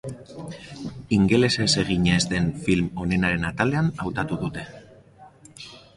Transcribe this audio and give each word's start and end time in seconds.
Ingelesez 1.17 1.67
egina 1.83 2.15
ez 2.21 2.25
den 2.31 2.49
film 2.69 2.89
onenaren 3.05 3.47
atalean 3.51 3.93
hautatu 4.07 4.43
dute. 4.47 4.65